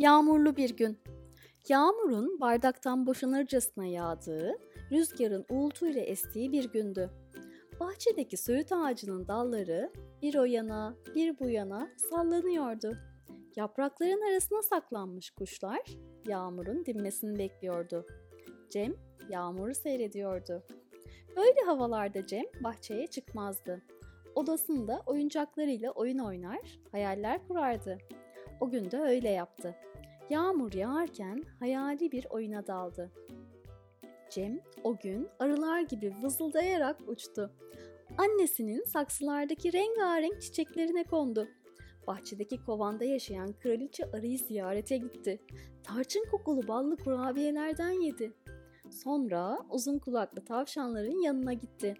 [0.00, 0.98] Yağmurlu bir gün.
[1.68, 4.58] Yağmurun bardaktan boşanırcasına yağdığı,
[4.92, 7.10] rüzgarın uğultuyla estiği bir gündü.
[7.80, 12.96] Bahçedeki söğüt ağacının dalları bir o yana bir bu yana sallanıyordu.
[13.56, 15.82] Yaprakların arasına saklanmış kuşlar
[16.26, 18.06] yağmurun dinmesini bekliyordu.
[18.70, 18.94] Cem
[19.28, 20.62] yağmuru seyrediyordu.
[21.36, 23.82] Böyle havalarda Cem bahçeye çıkmazdı.
[24.34, 27.98] Odasında oyuncaklarıyla oyun oynar, hayaller kurardı.
[28.60, 29.76] O gün de öyle yaptı.
[30.30, 33.10] Yağmur yağarken hayali bir oyuna daldı.
[34.30, 37.50] Cem o gün arılar gibi vızıldayarak uçtu.
[38.18, 41.48] Annesinin saksılardaki rengarenk çiçeklerine kondu.
[42.06, 45.40] Bahçedeki kovanda yaşayan kraliçe arıyı ziyarete gitti.
[45.82, 48.32] Tarçın kokulu ballı kurabiyelerden yedi.
[48.90, 51.94] Sonra uzun kulaklı tavşanların yanına gitti.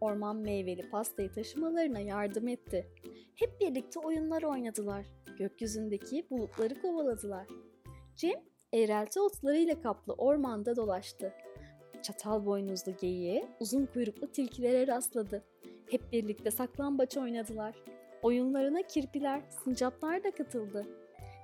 [0.00, 2.86] Orman meyveli pastayı taşımalarına yardım etti.
[3.34, 5.06] Hep birlikte oyunlar oynadılar.
[5.38, 7.46] Gökyüzündeki bulutları kovaladılar.
[8.16, 8.40] Cem
[8.72, 11.32] eğrelti otlarıyla kaplı ormanda dolaştı.
[12.02, 15.44] Çatal boynuzlu geyiğe, uzun kuyruklu tilkilere rastladı.
[15.90, 17.74] Hep birlikte saklambaç oynadılar.
[18.22, 20.86] Oyunlarına kirpiler, sincaplar da katıldı.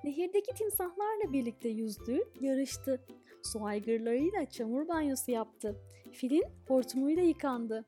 [0.05, 3.01] Nehirdeki timsahlarla birlikte yüzdü, yarıştı.
[3.43, 5.77] Su aygırlarıyla çamur banyosu yaptı.
[6.12, 7.84] Filin hortumuyla yıkandı.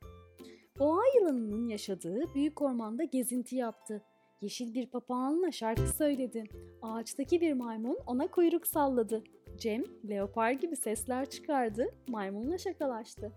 [0.78, 4.02] Boğa yılanının yaşadığı büyük ormanda gezinti yaptı.
[4.42, 6.44] Yeşil bir papağanla şarkı söyledi.
[6.82, 9.24] Ağaçtaki bir maymun ona kuyruk salladı.
[9.58, 13.32] Cem leopar gibi sesler çıkardı, maymunla şakalaştı.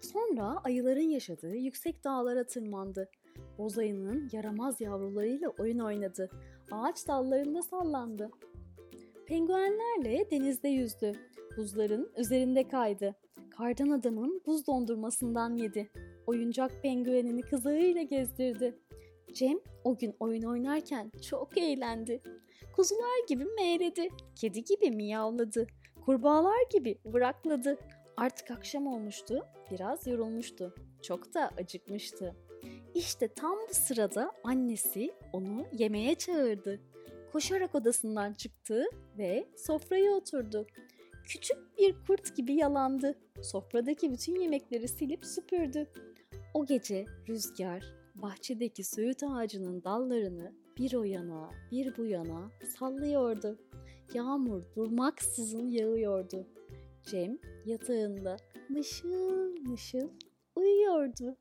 [0.00, 3.10] Sonra ayıların yaşadığı yüksek dağlara tırmandı.
[3.58, 6.30] Boz ayının yaramaz yavrularıyla oyun oynadı.
[6.70, 8.30] Ağaç dallarında sallandı.
[9.26, 11.12] Penguenlerle denizde yüzdü.
[11.56, 13.14] Buzların üzerinde kaydı.
[13.50, 15.90] Kardan adamın buz dondurmasından yedi.
[16.26, 18.78] Oyuncak penguenini kızağıyla gezdirdi.
[19.36, 22.20] Cem o gün oyun oynarken çok eğlendi.
[22.76, 25.66] Kuzular gibi meğledi, kedi gibi miyavladı,
[26.04, 27.78] kurbağalar gibi vırakladı.
[28.16, 32.36] Artık akşam olmuştu, biraz yorulmuştu, çok da acıkmıştı.
[32.94, 36.80] İşte tam bu sırada annesi onu yemeğe çağırdı.
[37.32, 38.84] Koşarak odasından çıktı
[39.18, 40.66] ve sofraya oturdu.
[41.24, 43.14] Küçük bir kurt gibi yalandı.
[43.42, 45.86] Sofradaki bütün yemekleri silip süpürdü.
[46.54, 53.58] O gece rüzgar bahçedeki söğüt ağacının dallarını bir o yana bir bu yana sallıyordu.
[54.14, 56.46] Yağmur durmaksızın yağıyordu.
[57.02, 58.36] Cem yatağında
[58.68, 60.08] mışıl mışıl
[60.56, 61.36] uyuyordu.